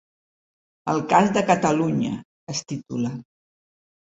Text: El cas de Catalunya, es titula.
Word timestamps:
El 0.93 1.03
cas 1.11 1.29
de 1.35 1.43
Catalunya, 1.51 2.15
es 2.55 2.65
titula. 2.73 3.17